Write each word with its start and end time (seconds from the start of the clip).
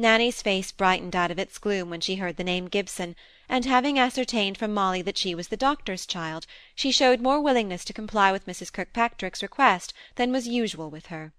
Nanny's 0.00 0.40
face 0.40 0.72
brightened 0.72 1.14
out 1.14 1.30
of 1.30 1.38
its 1.38 1.58
gloom 1.58 1.90
when 1.90 2.00
she 2.00 2.16
heard 2.16 2.38
the 2.38 2.42
name 2.42 2.68
Gibson, 2.68 3.14
and 3.50 3.66
having 3.66 3.98
ascertained 3.98 4.56
from 4.56 4.72
Molly 4.72 5.02
that 5.02 5.18
she 5.18 5.34
was 5.34 5.48
the 5.48 5.58
doctor's 5.58 6.06
child, 6.06 6.46
she 6.74 6.90
showed 6.90 7.20
more 7.20 7.38
willingness 7.38 7.84
to 7.84 7.92
comply 7.92 8.32
with 8.32 8.46
Mrs. 8.46 8.72
Kirkpatrick's 8.72 9.42
request 9.42 9.92
than 10.14 10.32
was 10.32 10.48
usual 10.48 10.88
with 10.88 11.06
her. 11.08 11.34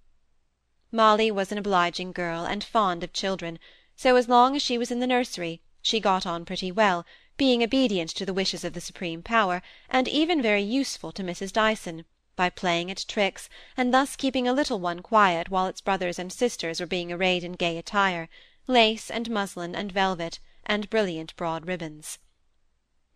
Molly 0.91 1.31
was 1.31 1.51
an 1.51 1.57
obliging 1.57 2.11
girl, 2.11 2.45
and 2.45 2.63
fond 2.63 3.03
of 3.03 3.13
children, 3.13 3.57
so 3.95 4.15
as 4.15 4.29
long 4.29 4.55
as 4.55 4.61
she 4.61 4.77
was 4.77 4.91
in 4.91 4.99
the 4.99 5.07
nursery, 5.07 5.63
she 5.81 5.99
got 5.99 6.27
on 6.27 6.45
pretty 6.45 6.71
well, 6.71 7.03
being 7.37 7.63
obedient 7.63 8.11
to 8.11 8.27
the 8.27 8.33
wishes 8.33 8.63
of 8.63 8.73
the 8.73 8.79
supreme 8.79 9.23
power, 9.23 9.63
and 9.89 10.07
even 10.07 10.39
very 10.39 10.61
useful 10.61 11.11
to 11.11 11.23
Mrs. 11.23 11.51
Dyson, 11.51 12.05
by 12.35 12.47
playing 12.51 12.91
at 12.91 13.05
tricks, 13.07 13.49
and 13.75 13.91
thus 13.91 14.15
keeping 14.15 14.47
a 14.47 14.53
little 14.53 14.79
one 14.79 14.99
quiet 14.99 15.49
while 15.49 15.65
its 15.65 15.81
brothers 15.81 16.19
and 16.19 16.31
sisters 16.31 16.79
were 16.79 16.85
being 16.85 17.11
arrayed 17.11 17.43
in 17.43 17.53
gay 17.53 17.79
attire 17.79 18.29
lace, 18.71 19.11
and 19.11 19.29
muslin, 19.29 19.75
and 19.75 19.91
velvet, 19.91 20.39
and 20.65 20.89
brilliant 20.89 21.35
broad 21.35 21.67
ribbons. 21.67 22.19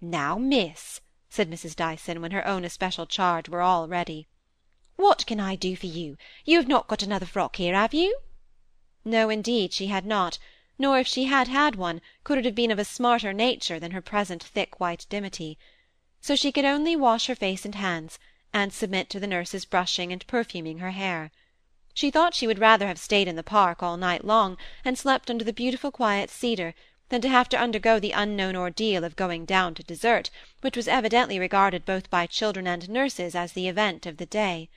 "Now, 0.01 0.37
miss," 0.37 0.99
said 1.29 1.49
Mrs. 1.49 1.77
Dyson, 1.77 2.21
when 2.21 2.31
her 2.31 2.45
own 2.45 2.65
especial 2.65 3.05
charge 3.05 3.47
were 3.47 3.61
all 3.61 3.87
ready, 3.87 4.27
"what 4.97 5.25
can 5.25 5.39
I 5.39 5.55
do 5.55 5.77
for 5.77 5.85
you? 5.85 6.17
You 6.43 6.57
have 6.57 6.67
not 6.67 6.89
got 6.89 7.01
another 7.01 7.25
frock 7.25 7.55
here, 7.55 7.73
have 7.73 7.93
you?" 7.93 8.19
No, 9.05 9.29
indeed, 9.29 9.71
she 9.71 9.87
had 9.87 10.05
not, 10.05 10.37
nor 10.77 10.99
if 10.99 11.07
she 11.07 11.23
had 11.23 11.47
had 11.47 11.77
one, 11.77 12.01
could 12.25 12.37
it 12.37 12.43
have 12.43 12.53
been 12.53 12.69
of 12.71 12.79
a 12.79 12.83
smarter 12.83 13.31
nature 13.31 13.79
than 13.79 13.91
her 13.91 14.01
present 14.01 14.43
thick 14.43 14.81
white 14.81 15.05
dimity. 15.09 15.57
So 16.19 16.35
she 16.35 16.51
could 16.51 16.65
only 16.65 16.97
wash 16.97 17.27
her 17.27 17.35
face 17.35 17.63
and 17.63 17.75
hands, 17.75 18.19
and 18.51 18.73
submit 18.73 19.09
to 19.11 19.21
the 19.21 19.27
nurse's 19.27 19.63
brushing 19.63 20.11
and 20.11 20.27
perfuming 20.27 20.79
her 20.79 20.91
hair. 20.91 21.31
She 21.95 22.11
thought 22.11 22.35
she 22.35 22.45
would 22.45 22.59
rather 22.59 22.87
have 22.87 22.99
stayed 22.99 23.25
in 23.25 23.37
the 23.37 23.41
park 23.41 23.81
all 23.81 23.95
night 23.95 24.25
long, 24.25 24.57
and 24.83 24.97
slept 24.97 25.31
under 25.31 25.45
the 25.45 25.53
beautiful 25.53 25.91
quiet 25.91 26.29
cedar, 26.29 26.75
than 27.07 27.21
to 27.21 27.29
have 27.29 27.47
to 27.47 27.57
undergo 27.57 28.01
the 28.01 28.11
unknown 28.11 28.53
ordeal 28.53 29.05
of 29.05 29.15
going 29.15 29.45
down 29.45 29.75
to 29.75 29.83
dessert, 29.83 30.29
which 30.59 30.75
was 30.75 30.89
evidently 30.89 31.39
regarded 31.39 31.85
both 31.85 32.09
by 32.09 32.27
children 32.27 32.67
and 32.67 32.89
nurses 32.89 33.33
as 33.33 33.53
the 33.53 33.69
event 33.69 34.05
of 34.05 34.17
the 34.17 34.25
day. 34.25 34.69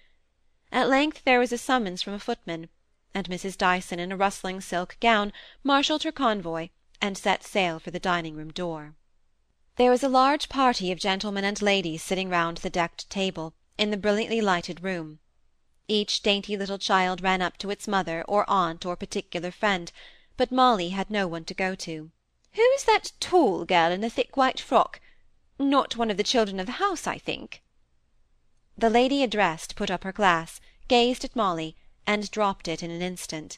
At 0.70 0.88
length 0.88 1.24
there 1.24 1.40
was 1.40 1.50
a 1.50 1.58
summons 1.58 2.02
from 2.02 2.12
a 2.12 2.20
footman, 2.20 2.68
and 3.12 3.28
Mrs. 3.28 3.58
Dyson, 3.58 3.98
in 3.98 4.12
a 4.12 4.16
rustling 4.16 4.60
silk 4.60 4.96
gown, 5.00 5.32
marshalled 5.64 6.04
her 6.04 6.12
convoy, 6.12 6.68
and 7.02 7.18
set 7.18 7.42
sail 7.42 7.80
for 7.80 7.90
the 7.90 7.98
dining-room 7.98 8.52
door. 8.52 8.94
There 9.74 9.90
was 9.90 10.04
a 10.04 10.08
large 10.08 10.48
party 10.48 10.92
of 10.92 11.00
gentlemen 11.00 11.42
and 11.42 11.60
ladies 11.60 12.00
sitting 12.00 12.28
round 12.28 12.58
the 12.58 12.70
decked 12.70 13.10
table, 13.10 13.54
in 13.76 13.90
the 13.90 13.96
brilliantly 13.96 14.40
lighted 14.40 14.84
room. 14.84 15.18
Each 15.90 16.20
dainty 16.20 16.54
little 16.54 16.76
child 16.76 17.22
ran 17.22 17.40
up 17.40 17.56
to 17.56 17.70
its 17.70 17.88
mother, 17.88 18.22
or 18.28 18.44
aunt, 18.46 18.84
or 18.84 18.94
particular 18.94 19.50
friend, 19.50 19.90
but 20.36 20.52
Molly 20.52 20.90
had 20.90 21.08
no 21.10 21.26
one 21.26 21.46
to 21.46 21.54
go 21.54 21.74
to. 21.76 22.10
"Who 22.52 22.62
is 22.76 22.84
that 22.84 23.12
tall 23.20 23.64
girl 23.64 23.90
in 23.90 24.02
the 24.02 24.10
thick 24.10 24.36
white 24.36 24.60
frock? 24.60 25.00
Not 25.58 25.96
one 25.96 26.10
of 26.10 26.18
the 26.18 26.22
children 26.22 26.60
of 26.60 26.66
the 26.66 26.72
house, 26.72 27.06
I 27.06 27.16
think." 27.16 27.62
The 28.76 28.90
lady 28.90 29.22
addressed 29.22 29.76
put 29.76 29.90
up 29.90 30.04
her 30.04 30.12
glass, 30.12 30.60
gazed 30.88 31.24
at 31.24 31.34
Molly, 31.34 31.74
and 32.06 32.30
dropped 32.30 32.68
it 32.68 32.82
in 32.82 32.90
an 32.90 33.00
instant. 33.00 33.56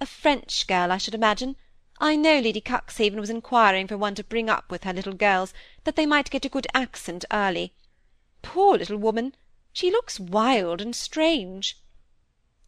"A 0.00 0.06
French 0.06 0.66
girl, 0.66 0.90
I 0.90 0.98
should 0.98 1.14
imagine. 1.14 1.54
I 2.00 2.16
know 2.16 2.40
Lady 2.40 2.60
Cuxhaven 2.60 3.20
was 3.20 3.30
inquiring 3.30 3.86
for 3.86 3.96
one 3.96 4.16
to 4.16 4.24
bring 4.24 4.50
up 4.50 4.72
with 4.72 4.82
her 4.82 4.92
little 4.92 5.14
girls, 5.14 5.54
that 5.84 5.94
they 5.94 6.04
might 6.04 6.30
get 6.30 6.44
a 6.44 6.48
good 6.48 6.66
accent 6.74 7.24
early. 7.30 7.74
Poor 8.42 8.76
little 8.76 8.98
woman! 8.98 9.36
She 9.76 9.90
looks 9.90 10.20
wild 10.20 10.80
and 10.80 10.94
strange." 10.94 11.76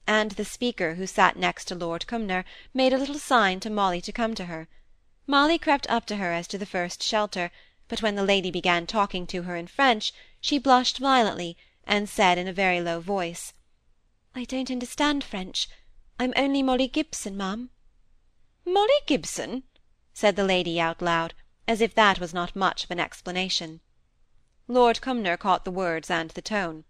And 0.09 0.33
the 0.33 0.45
speaker, 0.45 0.97
who 0.97 1.07
sat 1.07 1.37
next 1.37 1.67
to 1.67 1.77
Lord 1.77 2.05
Cumnor, 2.09 2.45
made 2.75 2.93
a 2.93 2.99
little 2.99 3.19
sign 3.21 3.61
to 3.61 3.71
Molly 3.71 4.01
to 4.01 4.13
come 4.13 4.35
to 4.35 4.47
her. 4.47 4.67
Molly 5.25 5.57
crept 5.57 5.89
up 5.89 6.05
to 6.07 6.17
her 6.17 6.33
as 6.33 6.49
to 6.49 6.59
the 6.59 6.67
first 6.67 7.05
shelter, 7.05 7.53
but 7.87 8.03
when 8.03 8.17
the 8.17 8.25
lady 8.25 8.51
began 8.51 8.89
talking 8.89 9.25
to 9.29 9.43
her 9.43 9.55
in 9.55 9.69
French, 9.69 10.13
she 10.41 10.59
blushed 10.59 10.99
violently, 10.99 11.57
and 11.85 12.09
said 12.09 12.39
in 12.39 12.49
a 12.49 12.53
very 12.53 12.81
low 12.81 12.99
voice, 12.99 13.53
"I 14.35 14.43
don't 14.43 14.71
understand 14.71 15.23
French. 15.23 15.69
I'm 16.19 16.33
only 16.35 16.61
Molly 16.61 16.89
Gibson, 16.89 17.37
ma'am." 17.37 17.71
"Molly 18.65 19.01
Gibson!" 19.07 19.63
said 20.13 20.35
the 20.35 20.45
lady 20.45 20.81
out 20.81 21.01
loud, 21.01 21.35
as 21.69 21.81
if 21.81 21.95
that 21.95 22.19
was 22.19 22.35
not 22.35 22.57
much 22.57 22.83
of 22.83 22.91
an 22.91 22.99
explanation. 22.99 23.81
Lord 24.67 25.01
Cumnor 25.01 25.37
caught 25.37 25.65
the 25.65 25.71
words 25.71 26.11
and 26.11 26.31
the 26.31 26.43
tone. 26.43 26.85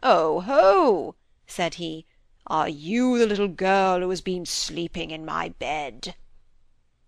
"Oh, 0.00 0.42
ho!" 0.42 1.16
said 1.48 1.74
he. 1.74 2.06
"Are 2.46 2.68
you 2.68 3.18
the 3.18 3.26
little 3.26 3.48
girl 3.48 3.98
who 3.98 4.08
has 4.10 4.20
been 4.20 4.46
sleeping 4.46 5.10
in 5.10 5.24
my 5.24 5.48
bed?" 5.48 6.14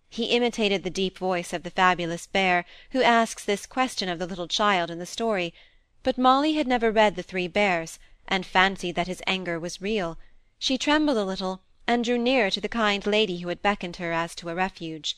He 0.09 0.25
imitated 0.34 0.83
the 0.83 0.91
deep 0.91 1.17
voice 1.17 1.53
of 1.53 1.62
the 1.62 1.71
fabulous 1.71 2.27
bear 2.27 2.65
who 2.91 3.01
asks 3.01 3.45
this 3.45 3.65
question 3.65 4.09
of 4.09 4.19
the 4.19 4.27
little 4.27 4.49
child 4.49 4.91
in 4.91 4.99
the 4.99 5.06
story, 5.06 5.55
but 6.03 6.19
Molly 6.19 6.55
had 6.55 6.67
never 6.67 6.91
read 6.91 7.15
the 7.15 7.23
Three 7.23 7.47
Bears, 7.47 8.01
and 8.27 8.45
fancied 8.45 8.97
that 8.97 9.07
his 9.07 9.22
anger 9.25 9.61
was 9.61 9.81
real. 9.81 10.19
She 10.59 10.77
trembled 10.77 11.17
a 11.17 11.25
little, 11.25 11.62
and 11.87 12.03
drew 12.05 12.19
nearer 12.19 12.51
to 12.51 12.61
the 12.61 12.69
kind 12.69 13.07
lady 13.07 13.39
who 13.39 13.51
had 13.51 13.62
beckoned 13.62 13.99
her 13.99 14.11
as 14.11 14.34
to 14.34 14.49
a 14.49 14.55
refuge. 14.57 15.17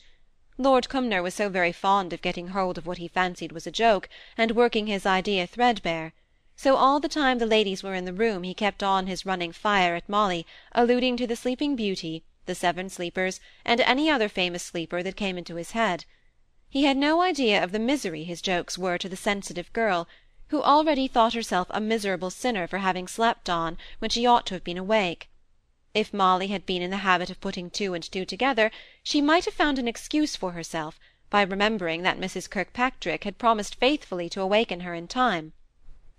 Lord 0.59 0.89
Cumnor 0.89 1.23
was 1.23 1.33
so 1.33 1.49
very 1.49 1.71
fond 1.71 2.13
of 2.13 2.21
getting 2.21 2.49
hold 2.49 2.77
of 2.77 2.85
what 2.85 2.99
he 2.99 3.07
fancied 3.07 3.51
was 3.51 3.65
a 3.65 3.71
joke, 3.71 4.09
and 4.37 4.51
working 4.51 4.85
his 4.85 5.07
idea 5.07 5.47
threadbare 5.47 6.13
so 6.55 6.75
all 6.75 6.99
the 6.99 7.09
time 7.09 7.39
the 7.39 7.47
ladies 7.47 7.81
were 7.81 7.95
in 7.95 8.05
the 8.05 8.13
room 8.13 8.43
he 8.43 8.53
kept 8.53 8.83
on 8.83 9.07
his 9.07 9.25
running 9.25 9.51
fire 9.51 9.95
at 9.95 10.07
Molly, 10.07 10.45
alluding 10.73 11.17
to 11.17 11.25
the 11.25 11.35
Sleeping 11.35 11.75
Beauty, 11.75 12.23
the 12.45 12.53
Seven 12.53 12.89
Sleepers, 12.89 13.39
and 13.65 13.81
any 13.81 14.07
other 14.07 14.29
famous 14.29 14.61
sleeper 14.61 15.01
that 15.01 15.15
came 15.15 15.35
into 15.35 15.55
his 15.55 15.71
head. 15.71 16.05
He 16.69 16.83
had 16.83 16.95
no 16.95 17.23
idea 17.23 17.63
of 17.63 17.71
the 17.71 17.79
misery 17.79 18.23
his 18.23 18.39
jokes 18.39 18.77
were 18.77 18.99
to 18.99 19.09
the 19.09 19.15
sensitive 19.15 19.73
girl, 19.73 20.07
who 20.49 20.61
already 20.61 21.07
thought 21.07 21.33
herself 21.33 21.65
a 21.71 21.81
miserable 21.81 22.29
sinner 22.29 22.67
for 22.67 22.77
having 22.77 23.07
slept 23.07 23.49
on 23.49 23.79
when 23.97 24.11
she 24.11 24.27
ought 24.27 24.45
to 24.45 24.53
have 24.53 24.63
been 24.63 24.77
awake. 24.77 25.29
If 25.95 26.13
Molly 26.13 26.47
had 26.47 26.67
been 26.67 26.83
in 26.83 26.91
the 26.91 26.97
habit 26.97 27.31
of 27.31 27.41
putting 27.41 27.71
two 27.71 27.95
and 27.95 28.03
two 28.03 28.25
together, 28.25 28.69
she 29.01 29.21
might 29.21 29.45
have 29.45 29.55
found 29.55 29.79
an 29.79 29.87
excuse 29.87 30.35
for 30.35 30.51
herself, 30.51 30.99
by 31.31 31.41
remembering 31.41 32.03
that 32.03 32.19
Mrs. 32.19 32.47
Kirkpatrick 32.47 33.23
had 33.23 33.39
promised 33.39 33.73
faithfully 33.73 34.29
to 34.29 34.41
awaken 34.41 34.81
her 34.81 34.93
in 34.93 35.07
time 35.07 35.53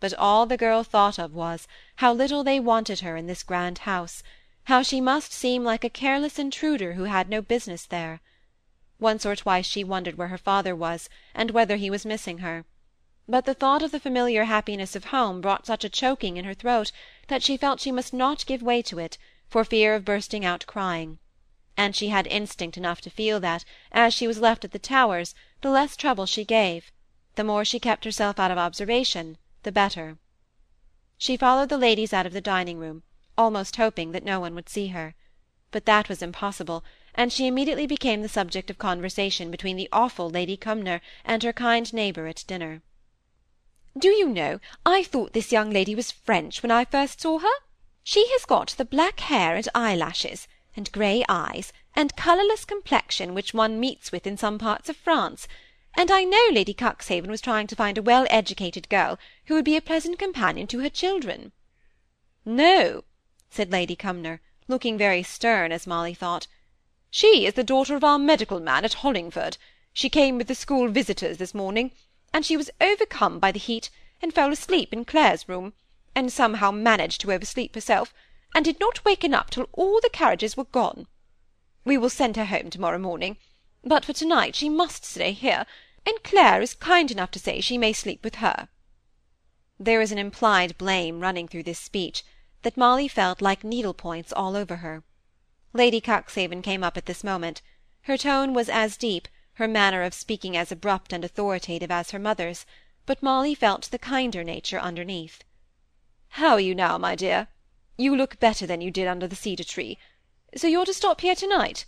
but 0.00 0.12
all 0.15 0.44
the 0.44 0.56
girl 0.56 0.82
thought 0.82 1.21
of 1.21 1.32
was, 1.32 1.69
how 1.97 2.12
little 2.12 2.43
they 2.43 2.59
wanted 2.59 3.00
her 3.00 3.16
in 3.16 3.28
this 3.28 3.44
grand 3.44 3.78
house, 3.78 4.25
how 4.65 4.82
she 4.82 5.00
must 5.00 5.32
seem 5.32 5.62
like 5.62 5.84
a 5.84 5.88
careless 5.88 6.38
intruder 6.38 6.94
who 6.94 7.05
had 7.05 7.28
no 7.28 7.41
business 7.41 7.87
there. 7.87 8.21
Once 8.99 9.25
or 9.25 9.37
twice 9.37 9.66
she 9.66 9.84
wondered 9.84 10.19
where 10.19 10.28
her 10.28 10.38
father 10.38 10.75
was, 10.75 11.09
and 11.34 11.50
whether 11.53 11.77
he 11.77 11.91
was 11.91 12.04
missing 12.04 12.38
her. 12.38 12.65
But 13.28 13.44
the 13.44 13.54
thought 13.54 13.83
of 13.83 13.91
the 13.91 14.00
familiar 14.00 14.44
happiness 14.44 14.97
of 14.97 15.06
home 15.06 15.41
brought 15.41 15.66
such 15.66 15.84
a 15.84 15.88
choking 15.88 16.37
in 16.37 16.44
her 16.44 16.54
throat 16.54 16.91
that 17.28 17.43
she 17.43 17.56
felt 17.56 17.81
she 17.81 17.93
must 17.93 18.12
not 18.12 18.47
give 18.47 18.62
way 18.62 18.83
to 18.83 18.99
it, 18.99 19.16
for 19.49 19.65
fear 19.65 19.94
of 19.94 20.04
bursting 20.04 20.44
out 20.44 20.66
crying. 20.66 21.19
And 21.77 21.94
she 21.94 22.09
had 22.09 22.27
instinct 22.27 22.77
enough 22.77 23.00
to 23.03 23.10
feel 23.10 23.41
that, 23.41 23.65
as 23.93 24.12
she 24.12 24.27
was 24.27 24.41
left 24.41 24.65
at 24.65 24.72
the 24.72 24.78
Towers, 24.78 25.34
the 25.60 25.71
less 25.71 25.97
trouble 25.97 26.27
she 26.27 26.44
gave, 26.44 26.91
the 27.37 27.44
more 27.44 27.65
she 27.65 27.78
kept 27.78 28.04
herself 28.04 28.38
out 28.38 28.50
of 28.50 28.59
observation, 28.59 29.38
the 29.64 29.72
better. 29.72 30.19
She 31.19 31.36
followed 31.36 31.69
the 31.69 31.78
ladies 31.78 32.12
out 32.12 32.26
of 32.26 32.32
the 32.32 32.41
dining-room, 32.41 33.02
almost 33.36 33.76
hoping 33.76 34.12
that 34.12 34.25
no 34.25 34.38
one 34.41 34.54
would 34.54 34.69
see 34.69 34.88
her. 34.88 35.14
But 35.70 35.86
that 35.86 36.08
was 36.08 36.22
impossible, 36.22 36.84
and 37.14 37.32
she 37.32 37.47
immediately 37.47 37.86
became 37.86 38.22
the 38.22 38.28
subject 38.28 38.70
of 38.70 38.78
conversation 38.78 39.50
between 39.50 39.76
the 39.76 39.88
awful 39.92 40.30
Lady 40.30 40.56
Cumnor 40.56 41.00
and 41.24 41.42
her 41.42 41.53
kind 41.53 41.92
neighbour 41.92 42.26
at 42.26 42.44
dinner. 42.47 42.82
"Do 43.97 44.08
you 44.08 44.28
know, 44.28 44.60
I 44.86 45.03
thought 45.03 45.32
this 45.32 45.53
young 45.53 45.70
lady 45.70 45.94
was 45.94 46.10
French 46.10 46.62
when 46.62 46.70
I 46.70 46.84
first 46.84 47.20
saw 47.20 47.38
her? 47.38 47.56
She 48.03 48.28
has 48.32 48.44
got 48.44 48.70
the 48.76 48.84
black 48.84 49.20
hair 49.20 49.56
and 49.56 49.69
eyelashes, 49.74 50.47
and 50.76 50.92
grey 50.92 51.24
eyes, 51.28 51.72
and 51.94 52.16
colourless 52.16 52.64
complexion 52.64 53.34
which 53.34 53.54
one 53.54 53.80
meets 53.80 54.12
with 54.12 54.27
in 54.27 54.36
some 54.36 54.59
parts 54.59 54.89
of 54.89 54.97
France, 54.97 55.47
and 55.96 56.10
I 56.10 56.24
know 56.24 56.48
Lady 56.50 56.74
Cuxhaven 56.74 57.30
was 57.30 57.41
trying 57.41 57.66
to 57.68 57.76
find 57.76 57.96
a 57.96 58.02
well-educated 58.02 58.88
girl 58.88 59.18
who 59.46 59.54
would 59.54 59.64
be 59.64 59.76
a 59.76 59.80
pleasant 59.80 60.18
companion 60.18 60.66
to 60.66 60.80
her 60.80 60.91
children." 60.91 61.52
"No," 62.44 63.04
said 63.48 63.72
Lady 63.72 63.96
Cumnor, 63.96 64.41
looking 64.68 64.98
very 64.98 65.22
stern, 65.22 65.72
as 65.72 65.86
Molly 65.86 66.12
thought. 66.12 66.46
"She 67.10 67.46
is 67.46 67.54
the 67.54 67.64
daughter 67.64 67.94
of 67.96 68.04
our 68.04 68.18
medical 68.18 68.60
man 68.60 68.84
at 68.84 68.94
Hollingford. 68.94 69.56
She 69.92 70.10
came 70.10 70.36
with 70.36 70.48
the 70.48 70.54
school 70.54 70.88
visitors 70.88 71.38
this 71.38 71.54
morning, 71.54 71.92
and 72.32 72.44
she 72.44 72.56
was 72.56 72.70
overcome 72.80 73.38
by 73.38 73.52
the 73.52 73.58
heat, 73.58 73.88
and 74.20 74.34
fell 74.34 74.52
asleep 74.52 74.92
in 74.92 75.04
Clare's 75.04 75.48
room, 75.48 75.72
and 76.14 76.32
somehow 76.32 76.70
managed 76.70 77.20
to 77.22 77.32
oversleep 77.32 77.74
herself, 77.74 78.12
and 78.54 78.64
did 78.64 78.78
not 78.78 79.04
waken 79.04 79.32
up 79.32 79.48
till 79.48 79.68
all 79.72 80.00
the 80.00 80.10
carriages 80.10 80.56
were 80.56 80.64
gone. 80.64 81.06
We 81.84 81.96
will 81.96 82.10
send 82.10 82.36
her 82.36 82.46
home 82.46 82.68
to-morrow 82.70 82.98
morning, 82.98 83.38
but 83.82 84.04
for 84.04 84.12
to-night 84.14 84.54
she 84.54 84.68
must 84.68 85.04
stay 85.04 85.32
here 85.32 85.66
and 86.06 86.22
Clare 86.22 86.60
is 86.60 86.74
kind 86.74 87.10
enough 87.10 87.30
to 87.30 87.39
say 87.39 87.60
she 87.60 87.78
may 87.78 87.92
sleep 87.92 88.22
with 88.22 88.36
her." 88.36 88.68
There 89.78 89.98
was 89.98 90.12
an 90.12 90.18
implied 90.18 90.77
blame 90.78 91.21
running 91.21 91.48
through 91.48 91.65
this 91.65 91.78
speech, 91.78 92.24
that 92.62 92.77
Molly 92.77 93.09
felt 93.09 93.42
like 93.42 93.65
needle 93.65 93.95
points 93.95 94.33
all 94.33 94.56
over 94.56 94.77
her. 94.77 95.03
Lady 95.72 96.01
Cuxhaven 96.01 96.62
came 96.62 96.84
up 96.84 96.97
at 96.97 97.06
this 97.06 97.24
moment. 97.24 97.60
Her 98.03 98.16
tone 98.16 98.54
was 98.54 98.68
as 98.68 98.97
deep, 98.97 99.28
her 99.54 99.68
manner 99.68 100.03
of 100.03 100.15
speaking 100.15 100.56
as 100.56 100.72
abrupt 100.72 101.12
and 101.12 101.24
authoritative 101.24 101.91
as 101.91 102.10
her 102.10 102.18
mother's, 102.18 102.66
but 103.06 103.22
Molly 103.22 103.54
felt 103.54 103.91
the 103.91 103.98
kinder 103.98 104.42
nature 104.42 104.78
underneath. 104.78 105.45
"How 106.28 106.54
are 106.54 106.60
you 106.60 106.74
now, 106.74 106.98
my 106.98 107.15
dear? 107.15 107.48
You 107.97 108.16
look 108.16 108.41
better 108.41 108.66
than 108.66 108.80
you 108.80 108.91
did 108.91 109.06
under 109.06 109.28
the 109.28 109.36
cedar 109.36 109.65
tree. 109.65 109.98
So 110.56 110.66
you're 110.66 110.86
to 110.86 110.95
stop 110.95 111.21
here 111.21 111.34
to-night? 111.34 111.84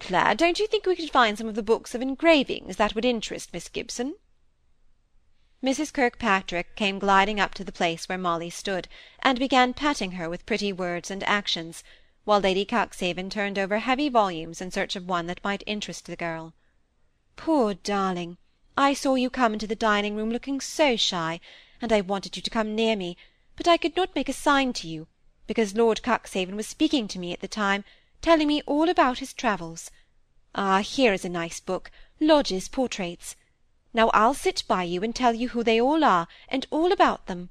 Clare, 0.00 0.34
don't 0.34 0.58
you 0.58 0.66
think 0.66 0.84
we 0.84 0.94
could 0.94 1.10
find 1.10 1.38
some 1.38 1.48
of 1.48 1.54
the 1.54 1.62
books 1.62 1.94
of 1.94 2.02
engravings 2.02 2.76
that 2.76 2.94
would 2.94 3.06
interest 3.06 3.54
Miss 3.54 3.70
Gibson?" 3.70 4.16
Mrs. 5.64 5.94
Kirkpatrick 5.94 6.76
came 6.76 6.98
gliding 6.98 7.40
up 7.40 7.54
to 7.54 7.64
the 7.64 7.72
place 7.72 8.06
where 8.06 8.18
Molly 8.18 8.50
stood, 8.50 8.86
and 9.20 9.38
began 9.38 9.72
petting 9.72 10.10
her 10.12 10.28
with 10.28 10.44
pretty 10.44 10.74
words 10.74 11.10
and 11.10 11.22
actions, 11.24 11.82
while 12.24 12.38
Lady 12.38 12.66
Cuxhaven 12.66 13.30
turned 13.30 13.58
over 13.58 13.78
heavy 13.78 14.10
volumes 14.10 14.60
in 14.60 14.70
search 14.70 14.94
of 14.94 15.08
one 15.08 15.26
that 15.26 15.42
might 15.42 15.62
interest 15.66 16.04
the 16.04 16.16
girl. 16.16 16.52
Poor 17.36 17.72
darling! 17.72 18.36
I 18.76 18.92
saw 18.92 19.14
you 19.14 19.30
come 19.30 19.54
into 19.54 19.66
the 19.66 19.74
dining-room 19.74 20.28
looking 20.28 20.60
so 20.60 20.96
shy, 20.96 21.40
and 21.80 21.94
I 21.94 22.02
wanted 22.02 22.36
you 22.36 22.42
to 22.42 22.50
come 22.50 22.74
near 22.74 22.94
me, 22.94 23.16
but 23.56 23.66
I 23.66 23.78
could 23.78 23.96
not 23.96 24.14
make 24.14 24.28
a 24.28 24.34
sign 24.34 24.74
to 24.74 24.86
you, 24.86 25.08
because 25.46 25.74
Lord 25.74 26.02
Cuxhaven 26.02 26.56
was 26.56 26.66
speaking 26.66 27.08
to 27.08 27.18
me 27.18 27.32
at 27.32 27.40
the 27.40 27.48
time, 27.48 27.86
telling 28.20 28.48
me 28.48 28.62
all 28.66 28.88
about 28.88 29.18
his 29.18 29.32
travels. 29.32 29.90
Ah, 30.54 30.80
here 30.80 31.12
is 31.12 31.24
a 31.24 31.28
nice 31.28 31.60
book, 31.60 31.90
Lodge's 32.20 32.68
Portraits. 32.68 33.36
Now 33.94 34.10
I'll 34.14 34.34
sit 34.34 34.64
by 34.66 34.82
you 34.82 35.02
and 35.02 35.14
tell 35.14 35.34
you 35.34 35.50
who 35.50 35.62
they 35.62 35.80
all 35.80 36.04
are, 36.04 36.28
and 36.48 36.66
all 36.70 36.92
about 36.92 37.26
them. 37.26 37.50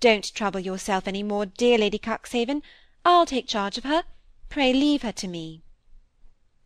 Don't 0.00 0.34
trouble 0.34 0.60
yourself 0.60 1.08
any 1.08 1.22
more, 1.22 1.46
dear 1.46 1.78
Lady 1.78 1.98
Cuxhaven. 1.98 2.62
I'll 3.04 3.26
take 3.26 3.46
charge 3.46 3.78
of 3.78 3.84
her. 3.84 4.04
Pray 4.48 4.72
leave 4.72 5.02
her 5.02 5.12
to 5.12 5.28
me. 5.28 5.62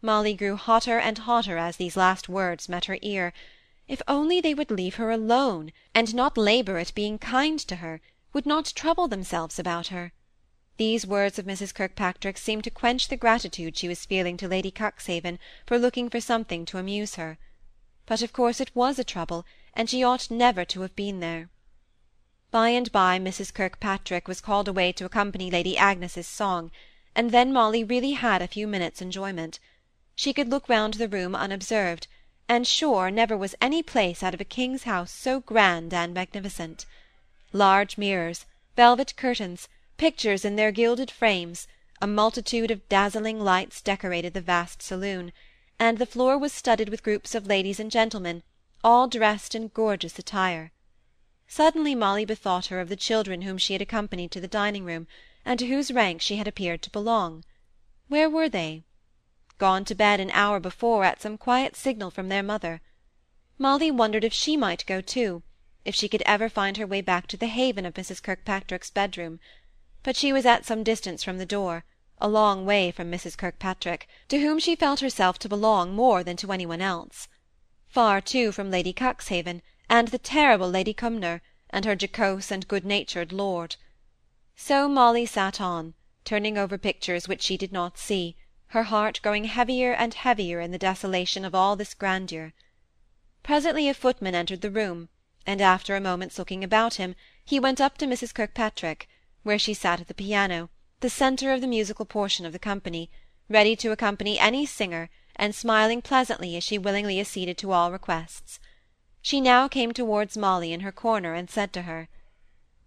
Molly 0.02 0.34
grew 0.34 0.56
hotter 0.56 0.98
and 0.98 1.18
hotter 1.18 1.58
as 1.58 1.76
these 1.76 1.96
last 1.96 2.28
words 2.28 2.68
met 2.68 2.86
her 2.86 2.98
ear. 3.02 3.32
If 3.86 4.00
only 4.08 4.40
they 4.40 4.54
would 4.54 4.70
leave 4.70 4.94
her 4.94 5.10
alone, 5.10 5.72
and 5.94 6.14
not 6.14 6.38
labour 6.38 6.78
at 6.78 6.94
being 6.94 7.18
kind 7.18 7.58
to 7.60 7.76
her, 7.76 8.00
would 8.32 8.46
not 8.46 8.72
trouble 8.74 9.08
themselves 9.08 9.58
about 9.58 9.88
her. 9.88 10.12
These 10.80 11.06
words 11.06 11.38
of 11.38 11.44
Mrs. 11.44 11.74
Kirkpatrick 11.74 12.38
seemed 12.38 12.64
to 12.64 12.70
quench 12.70 13.08
the 13.08 13.16
gratitude 13.18 13.76
she 13.76 13.86
was 13.86 14.06
feeling 14.06 14.38
to 14.38 14.48
Lady 14.48 14.70
Cuxhaven 14.70 15.38
for 15.66 15.78
looking 15.78 16.08
for 16.08 16.22
something 16.22 16.64
to 16.64 16.78
amuse 16.78 17.16
her. 17.16 17.36
But 18.06 18.22
of 18.22 18.32
course 18.32 18.62
it 18.62 18.74
was 18.74 18.98
a 18.98 19.04
trouble, 19.04 19.44
and 19.74 19.90
she 19.90 20.02
ought 20.02 20.30
never 20.30 20.64
to 20.64 20.80
have 20.80 20.96
been 20.96 21.20
there. 21.20 21.50
By 22.50 22.70
and 22.70 22.90
by 22.92 23.18
Mrs. 23.18 23.52
Kirkpatrick 23.52 24.26
was 24.26 24.40
called 24.40 24.68
away 24.68 24.90
to 24.92 25.04
accompany 25.04 25.50
Lady 25.50 25.76
Agnes's 25.76 26.26
song, 26.26 26.70
and 27.14 27.30
then 27.30 27.52
Molly 27.52 27.84
really 27.84 28.12
had 28.12 28.40
a 28.40 28.48
few 28.48 28.66
minutes' 28.66 29.02
enjoyment. 29.02 29.58
She 30.14 30.32
could 30.32 30.48
look 30.48 30.66
round 30.66 30.94
the 30.94 31.08
room 31.08 31.34
unobserved, 31.34 32.06
and 32.48 32.66
sure 32.66 33.10
never 33.10 33.36
was 33.36 33.54
any 33.60 33.82
place 33.82 34.22
out 34.22 34.32
of 34.32 34.40
a 34.40 34.44
king's 34.44 34.84
house 34.84 35.12
so 35.12 35.40
grand 35.40 35.92
and 35.92 36.14
magnificent. 36.14 36.86
Large 37.52 37.98
mirrors, 37.98 38.46
velvet 38.76 39.14
curtains, 39.18 39.68
pictures 40.00 40.46
in 40.46 40.56
their 40.56 40.72
gilded 40.72 41.10
frames, 41.10 41.68
a 42.00 42.06
multitude 42.06 42.70
of 42.70 42.88
dazzling 42.88 43.38
lights 43.38 43.82
decorated 43.82 44.32
the 44.32 44.40
vast 44.40 44.80
saloon, 44.80 45.30
and 45.78 45.98
the 45.98 46.06
floor 46.06 46.38
was 46.38 46.54
studded 46.54 46.88
with 46.88 47.02
groups 47.02 47.34
of 47.34 47.46
ladies 47.46 47.78
and 47.78 47.90
gentlemen, 47.90 48.42
all 48.82 49.06
dressed 49.06 49.54
in 49.54 49.68
gorgeous 49.74 50.18
attire. 50.18 50.72
Suddenly 51.46 51.94
Molly 51.94 52.24
bethought 52.24 52.68
her 52.68 52.80
of 52.80 52.88
the 52.88 52.96
children 52.96 53.42
whom 53.42 53.58
she 53.58 53.74
had 53.74 53.82
accompanied 53.82 54.30
to 54.30 54.40
the 54.40 54.48
dining-room, 54.48 55.06
and 55.44 55.58
to 55.58 55.66
whose 55.66 55.92
rank 55.92 56.22
she 56.22 56.36
had 56.36 56.48
appeared 56.48 56.80
to 56.80 56.90
belong. 56.90 57.44
Where 58.08 58.30
were 58.30 58.48
they? 58.48 58.84
Gone 59.58 59.84
to 59.84 59.94
bed 59.94 60.18
an 60.18 60.30
hour 60.30 60.60
before 60.60 61.04
at 61.04 61.20
some 61.20 61.36
quiet 61.36 61.76
signal 61.76 62.10
from 62.10 62.30
their 62.30 62.42
mother. 62.42 62.80
Molly 63.58 63.90
wondered 63.90 64.24
if 64.24 64.32
she 64.32 64.56
might 64.56 64.86
go 64.86 65.02
too, 65.02 65.42
if 65.84 65.94
she 65.94 66.08
could 66.08 66.22
ever 66.24 66.48
find 66.48 66.78
her 66.78 66.86
way 66.86 67.02
back 67.02 67.26
to 67.26 67.36
the 67.36 67.48
haven 67.48 67.84
of 67.84 67.92
Mrs. 67.92 68.22
Kirkpatrick's 68.22 68.90
bedroom. 68.90 69.40
But 70.02 70.16
she 70.16 70.32
was 70.32 70.46
at 70.46 70.64
some 70.64 70.82
distance 70.82 71.22
from 71.22 71.36
the 71.36 71.44
door, 71.44 71.84
a 72.18 72.26
long 72.26 72.64
way 72.64 72.90
from 72.90 73.10
Mrs. 73.10 73.36
Kirkpatrick, 73.36 74.08
to 74.28 74.40
whom 74.40 74.58
she 74.58 74.74
felt 74.74 75.00
herself 75.00 75.38
to 75.40 75.48
belong 75.48 75.94
more 75.94 76.24
than 76.24 76.38
to 76.38 76.52
any 76.52 76.64
one 76.64 76.80
else. 76.80 77.28
Far, 77.86 78.22
too, 78.22 78.50
from 78.50 78.70
Lady 78.70 78.94
Cuxhaven, 78.94 79.60
and 79.90 80.08
the 80.08 80.18
terrible 80.18 80.70
Lady 80.70 80.94
Cumnor, 80.94 81.42
and 81.68 81.84
her 81.84 81.94
jocose 81.94 82.50
and 82.50 82.66
good-natured 82.66 83.30
lord. 83.30 83.76
So 84.56 84.88
Molly 84.88 85.26
sat 85.26 85.60
on, 85.60 85.92
turning 86.24 86.56
over 86.56 86.78
pictures 86.78 87.28
which 87.28 87.42
she 87.42 87.58
did 87.58 87.70
not 87.70 87.98
see, 87.98 88.36
her 88.68 88.84
heart 88.84 89.20
growing 89.22 89.44
heavier 89.44 89.92
and 89.92 90.14
heavier 90.14 90.60
in 90.60 90.70
the 90.70 90.78
desolation 90.78 91.44
of 91.44 91.54
all 91.54 91.76
this 91.76 91.92
grandeur. 91.92 92.54
Presently 93.42 93.86
a 93.86 93.92
footman 93.92 94.34
entered 94.34 94.62
the 94.62 94.70
room, 94.70 95.10
and 95.46 95.60
after 95.60 95.94
a 95.94 96.00
moment's 96.00 96.38
looking 96.38 96.64
about 96.64 96.94
him, 96.94 97.14
he 97.44 97.60
went 97.60 97.82
up 97.82 97.98
to 97.98 98.06
Mrs. 98.06 98.32
Kirkpatrick, 98.32 99.06
where 99.42 99.58
she 99.58 99.72
sat 99.72 100.00
at 100.00 100.08
the 100.08 100.14
piano, 100.14 100.68
the 101.00 101.08
centre 101.08 101.52
of 101.52 101.60
the 101.60 101.66
musical 101.66 102.04
portion 102.04 102.44
of 102.44 102.52
the 102.52 102.58
company, 102.58 103.10
ready 103.48 103.74
to 103.74 103.90
accompany 103.90 104.38
any 104.38 104.66
singer, 104.66 105.08
and 105.36 105.54
smiling 105.54 106.02
pleasantly 106.02 106.56
as 106.56 106.62
she 106.62 106.76
willingly 106.76 107.18
acceded 107.18 107.56
to 107.56 107.72
all 107.72 107.90
requests. 107.90 108.60
She 109.22 109.40
now 109.40 109.66
came 109.66 109.92
towards 109.92 110.36
Molly 110.36 110.72
in 110.72 110.80
her 110.80 110.92
corner, 110.92 111.32
and 111.34 111.48
said 111.48 111.72
to 111.72 111.82
her, 111.82 112.08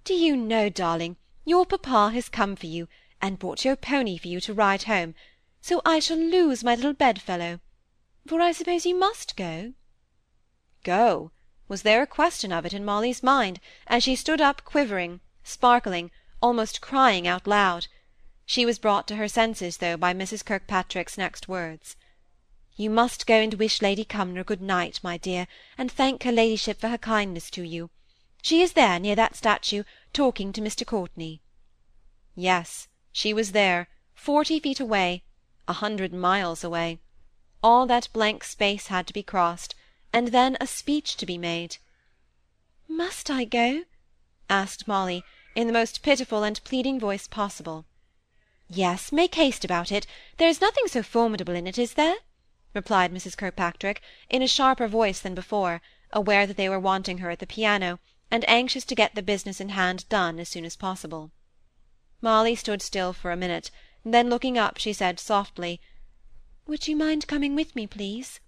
"Do 0.03 0.13
you 0.13 0.35
know, 0.37 0.69
darling, 0.69 1.17
your 1.43 1.65
papa 1.65 2.11
has 2.13 2.29
come 2.29 2.55
for 2.55 2.67
you, 2.67 2.87
and 3.19 3.39
brought 3.39 3.65
your 3.65 3.75
pony 3.75 4.17
for 4.17 4.27
you 4.27 4.39
to 4.41 4.53
ride 4.53 4.83
home, 4.83 5.15
so 5.59 5.81
I 5.83 5.99
shall 5.99 6.17
lose 6.17 6.63
my 6.63 6.75
little 6.75 6.93
bedfellow; 6.93 7.61
for 8.27 8.41
I 8.41 8.51
suppose 8.51 8.85
you 8.85 8.93
must 8.95 9.35
go?" 9.35 9.73
Go! 10.83 11.31
Was 11.67 11.81
there 11.81 12.03
a 12.03 12.07
question 12.07 12.51
of 12.51 12.63
it 12.65 12.73
in 12.73 12.85
Molly's 12.85 13.23
mind, 13.23 13.59
as 13.87 14.03
she 14.03 14.15
stood 14.15 14.39
up 14.39 14.63
quivering, 14.63 15.19
sparkling, 15.43 16.11
almost 16.43 16.81
crying 16.81 17.25
out 17.25 17.47
loud? 17.47 17.87
She 18.45 18.65
was 18.65 18.77
brought 18.77 19.07
to 19.07 19.15
her 19.15 19.29
senses, 19.29 19.77
though, 19.77 19.95
by 19.95 20.13
Mrs. 20.13 20.43
Kirkpatrick's 20.43 21.17
next 21.17 21.47
words. 21.47 21.95
You 22.75 22.89
must 22.89 23.25
go 23.25 23.35
and 23.35 23.53
wish 23.53 23.81
Lady 23.81 24.03
Cumnor 24.03 24.43
good 24.43 24.61
night, 24.61 24.99
my 25.01 25.17
dear, 25.17 25.47
and 25.77 25.89
thank 25.89 26.23
her 26.23 26.31
ladyship 26.33 26.81
for 26.81 26.89
her 26.89 26.97
kindness 26.97 27.49
to 27.51 27.63
you. 27.63 27.89
She 28.41 28.61
is 28.61 28.73
there, 28.73 28.99
near 28.99 29.15
that 29.15 29.37
statue, 29.37 29.83
talking 30.11 30.51
to 30.51 30.61
Mr. 30.61 30.85
Courtenay. 30.85 31.39
Yes, 32.35 32.89
she 33.13 33.33
was 33.33 33.53
there, 33.53 33.87
forty 34.13 34.59
feet 34.59 34.81
away, 34.81 35.23
a 35.65 35.73
hundred 35.73 36.13
miles 36.13 36.61
away. 36.61 36.99
All 37.63 37.85
that 37.85 38.09
blank 38.11 38.43
space 38.43 38.87
had 38.87 39.07
to 39.07 39.13
be 39.13 39.23
crossed, 39.23 39.75
and 40.11 40.29
then 40.29 40.57
a 40.59 40.67
speech 40.67 41.15
to 41.17 41.25
be 41.25 41.37
made. 41.37 41.77
Must 42.89 43.31
I 43.31 43.45
go? 43.45 43.83
asked 44.49 44.89
Molly, 44.89 45.23
in 45.55 45.67
the 45.67 45.73
most 45.73 46.01
pitiful 46.01 46.43
and 46.43 46.63
pleading 46.63 46.99
voice 46.99 47.27
possible. 47.27 47.85
Yes, 48.69 49.11
make 49.11 49.35
haste 49.35 49.63
about 49.63 49.91
it. 49.91 50.07
There 50.37 50.47
is 50.47 50.61
nothing 50.61 50.87
so 50.87 51.03
formidable 51.03 51.53
in 51.53 51.67
it, 51.67 51.77
is 51.77 51.93
there? 51.93 52.15
replied 52.73 53.13
Mrs. 53.13 53.37
Kirkpatrick, 53.37 54.01
in 54.29 54.41
a 54.41 54.47
sharper 54.47 54.87
voice 54.87 55.19
than 55.19 55.35
before, 55.35 55.81
aware 56.11 56.47
that 56.47 56.57
they 56.57 56.69
were 56.69 56.79
wanting 56.79 57.19
her 57.19 57.29
at 57.29 57.39
the 57.39 57.45
piano, 57.45 57.99
and 58.31 58.47
anxious 58.49 58.83
to 58.85 58.95
get 58.95 59.13
the 59.13 59.21
business 59.21 59.61
in 59.61 59.69
hand 59.69 60.09
done 60.09 60.39
as 60.39 60.49
soon 60.49 60.65
as 60.65 60.75
possible. 60.75 61.31
Molly 62.21 62.55
stood 62.55 62.81
still 62.81 63.13
for 63.13 63.31
a 63.31 63.37
minute, 63.37 63.69
then 64.03 64.29
looking 64.29 64.57
up, 64.57 64.77
she 64.77 64.91
said 64.91 65.19
softly, 65.19 65.79
"Would 66.65 66.87
you 66.87 66.95
mind 66.95 67.27
coming 67.27 67.53
with 67.53 67.75
me, 67.75 67.85
please?" 67.85 68.39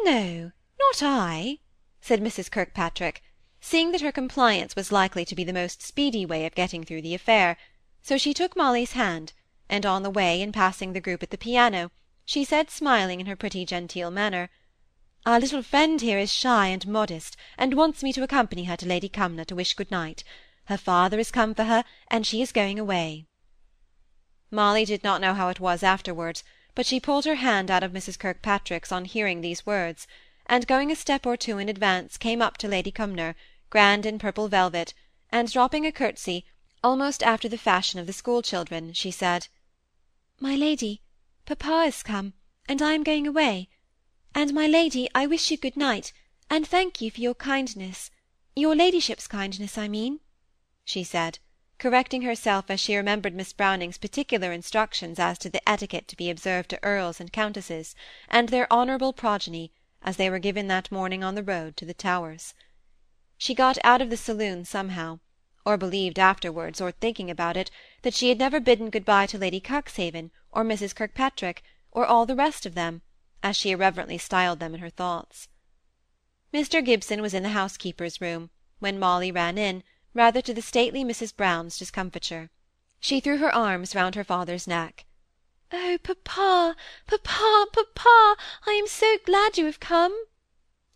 "No, 0.00 0.52
not 0.78 1.02
I," 1.02 1.60
said 2.00 2.20
Mrs. 2.20 2.50
Kirkpatrick, 2.50 3.22
seeing 3.60 3.92
that 3.92 4.00
her 4.00 4.12
compliance 4.12 4.76
was 4.76 4.92
likely 4.92 5.24
to 5.24 5.34
be 5.34 5.44
the 5.44 5.52
most 5.52 5.82
speedy 5.82 6.24
way 6.24 6.46
of 6.46 6.54
getting 6.54 6.84
through 6.84 7.02
the 7.02 7.14
affair, 7.14 7.56
so 8.02 8.16
she 8.16 8.32
took 8.32 8.56
Molly's 8.56 8.92
hand, 8.92 9.32
and 9.68 9.84
on 9.84 10.02
the 10.02 10.10
way, 10.10 10.40
in 10.40 10.52
passing 10.52 10.92
the 10.92 11.00
group 11.00 11.22
at 11.22 11.30
the 11.30 11.38
piano, 11.38 11.90
she 12.24 12.44
said, 12.44 12.70
smiling 12.70 13.20
in 13.20 13.26
her 13.26 13.36
pretty 13.36 13.64
genteel 13.64 14.10
manner, 14.10 14.48
"Our 15.26 15.40
little 15.40 15.62
friend 15.62 16.00
here 16.00 16.18
is 16.18 16.32
shy 16.32 16.68
and 16.68 16.86
modest, 16.86 17.36
and 17.56 17.74
wants 17.74 18.02
me 18.02 18.12
to 18.12 18.22
accompany 18.22 18.64
her 18.64 18.76
to 18.76 18.86
Lady 18.86 19.08
Cumnor 19.08 19.44
to 19.46 19.54
wish 19.54 19.74
good 19.74 19.90
night. 19.90 20.24
Her 20.66 20.78
father 20.78 21.16
has 21.16 21.30
come 21.30 21.54
for 21.54 21.64
her, 21.64 21.84
and 22.08 22.26
she 22.26 22.40
is 22.40 22.52
going 22.52 22.78
away." 22.78 23.26
Molly 24.50 24.84
did 24.84 25.02
not 25.02 25.20
know 25.20 25.34
how 25.34 25.48
it 25.48 25.60
was 25.60 25.82
afterwards, 25.82 26.44
but 26.74 26.86
she 26.86 27.00
pulled 27.00 27.24
her 27.24 27.34
hand 27.34 27.70
out 27.70 27.82
of 27.82 27.92
Mrs. 27.92 28.18
Kirkpatrick's 28.18 28.92
on 28.92 29.04
hearing 29.04 29.40
these 29.40 29.66
words, 29.66 30.06
and 30.48 30.66
going 30.66 30.90
a 30.90 30.96
step 30.96 31.26
or 31.26 31.36
two 31.36 31.58
in 31.58 31.68
advance 31.68 32.16
came 32.16 32.40
up 32.40 32.56
to 32.56 32.66
Lady 32.66 32.90
Cumnor, 32.90 33.34
grand 33.70 34.06
in 34.06 34.18
purple 34.18 34.48
velvet, 34.48 34.94
and 35.30 35.52
dropping 35.52 35.84
a 35.84 35.92
curtsey, 35.92 36.46
almost 36.82 37.22
after 37.22 37.48
the 37.48 37.58
fashion 37.58 38.00
of 38.00 38.06
the 38.06 38.12
school 38.12 38.40
children, 38.40 38.92
she 38.92 39.10
said, 39.10 39.48
"My 40.40 40.54
lady, 40.54 41.02
Papa 41.44 41.82
is 41.86 42.02
come, 42.02 42.32
and 42.66 42.80
I 42.80 42.92
am 42.92 43.02
going 43.02 43.26
away. 43.26 43.68
And, 44.34 44.54
my 44.54 44.66
lady, 44.66 45.08
I 45.14 45.26
wish 45.26 45.50
you 45.50 45.56
good 45.56 45.76
night, 45.76 46.12
and 46.48 46.66
thank 46.66 47.00
you 47.00 47.10
for 47.10 47.20
your 47.20 47.34
kindness—your 47.34 48.74
ladyship's 48.74 49.26
kindness, 49.26 49.76
I 49.76 49.88
mean," 49.88 50.20
she 50.84 51.04
said, 51.04 51.40
correcting 51.78 52.22
herself 52.22 52.70
as 52.70 52.80
she 52.80 52.96
remembered 52.96 53.34
Miss 53.34 53.52
Browning's 53.52 53.98
particular 53.98 54.52
instructions 54.52 55.18
as 55.18 55.38
to 55.40 55.50
the 55.50 55.68
etiquette 55.68 56.08
to 56.08 56.16
be 56.16 56.30
observed 56.30 56.70
to 56.70 56.82
earls 56.82 57.20
and 57.20 57.32
countesses, 57.32 57.94
and 58.28 58.48
their 58.48 58.72
honourable 58.72 59.12
progeny, 59.12 59.72
as 60.02 60.16
they 60.16 60.30
were 60.30 60.38
given 60.38 60.68
that 60.68 60.92
morning 60.92 61.24
on 61.24 61.34
the 61.34 61.42
road 61.42 61.76
to 61.76 61.84
the 61.84 61.94
Towers. 61.94 62.54
She 63.36 63.54
got 63.54 63.78
out 63.84 64.00
of 64.02 64.10
the 64.10 64.16
saloon 64.16 64.64
somehow, 64.64 65.20
or 65.64 65.76
believed 65.76 66.18
afterwards, 66.18 66.80
or 66.80 66.92
thinking 66.92 67.30
about 67.30 67.56
it, 67.56 67.70
that 68.02 68.14
she 68.14 68.28
had 68.28 68.38
never 68.38 68.60
bidden 68.60 68.90
good-bye 68.90 69.26
to 69.26 69.38
Lady 69.38 69.60
Cuxhaven, 69.60 70.30
or 70.50 70.64
Mrs. 70.64 70.94
Kirkpatrick, 70.94 71.62
or 71.90 72.06
all 72.06 72.26
the 72.26 72.36
rest 72.36 72.64
of 72.64 72.74
them, 72.74 73.02
as 73.42 73.56
she 73.56 73.70
irreverently 73.70 74.18
styled 74.18 74.60
them 74.60 74.74
in 74.74 74.80
her 74.80 74.90
thoughts. 74.90 75.48
Mr. 76.52 76.84
Gibson 76.84 77.20
was 77.20 77.34
in 77.34 77.42
the 77.42 77.50
housekeeper's 77.50 78.20
room, 78.20 78.50
when 78.78 78.98
Molly 78.98 79.30
ran 79.30 79.58
in, 79.58 79.82
rather 80.14 80.40
to 80.40 80.54
the 80.54 80.62
stately 80.62 81.04
Mrs. 81.04 81.36
Brown's 81.36 81.78
discomfiture. 81.78 82.50
She 82.98 83.20
threw 83.20 83.38
her 83.38 83.54
arms 83.54 83.94
round 83.94 84.14
her 84.14 84.24
father's 84.24 84.66
neck. 84.66 85.04
"Oh, 85.70 85.98
papa, 86.02 86.76
papa, 87.06 87.66
papa! 87.74 88.36
I 88.66 88.70
am 88.72 88.86
so 88.86 89.18
glad 89.26 89.58
you 89.58 89.66
have 89.66 89.80
come!" 89.80 90.18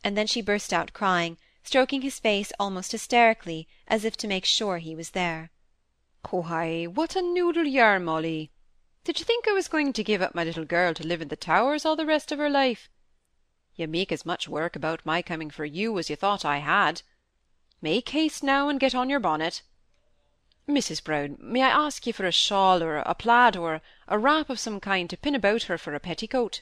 And 0.02 0.16
then 0.16 0.26
she 0.26 0.40
burst 0.40 0.72
out 0.72 0.94
crying, 0.94 1.36
stroking 1.62 2.00
his 2.00 2.18
face 2.18 2.54
almost 2.58 2.92
hysterically, 2.92 3.68
as 3.86 4.06
if 4.06 4.16
to 4.16 4.26
make 4.26 4.46
sure 4.46 4.78
he 4.78 4.96
was 4.96 5.10
there. 5.10 5.50
"Why, 6.30 6.84
what 6.86 7.16
a 7.16 7.20
noodle 7.20 7.66
you 7.66 7.82
are, 7.82 8.00
Molly! 8.00 8.50
Did 9.04 9.18
you 9.18 9.26
think 9.26 9.46
I 9.46 9.52
was 9.52 9.68
going 9.68 9.92
to 9.92 10.02
give 10.02 10.22
up 10.22 10.34
my 10.34 10.42
little 10.42 10.64
girl 10.64 10.94
to 10.94 11.06
live 11.06 11.20
in 11.20 11.28
the 11.28 11.36
Towers 11.36 11.84
all 11.84 11.94
the 11.94 12.06
rest 12.06 12.32
of 12.32 12.38
her 12.38 12.48
life? 12.48 12.88
You 13.74 13.86
make 13.88 14.10
as 14.10 14.24
much 14.24 14.48
work 14.48 14.74
about 14.74 15.04
my 15.04 15.20
coming 15.20 15.50
for 15.50 15.66
you 15.66 15.98
as 15.98 16.08
you 16.08 16.16
thought 16.16 16.46
I 16.46 16.60
had. 16.60 17.02
Make 17.82 18.08
haste 18.08 18.42
now 18.42 18.70
and 18.70 18.80
get 18.80 18.94
on 18.94 19.10
your 19.10 19.20
bonnet. 19.20 19.60
Mrs. 20.68 21.02
Brown, 21.02 21.38
may 21.40 21.60
I 21.60 21.70
ask 21.86 22.06
you 22.06 22.12
for 22.12 22.24
a 22.24 22.30
shawl 22.30 22.84
or 22.84 22.98
a 22.98 23.16
plaid 23.16 23.56
or 23.56 23.82
a 24.06 24.16
wrap 24.16 24.48
of 24.48 24.60
some 24.60 24.78
kind 24.78 25.10
to 25.10 25.16
pin 25.16 25.34
about 25.34 25.64
her 25.64 25.76
for 25.76 25.92
a 25.92 25.98
petticoat?" 25.98 26.60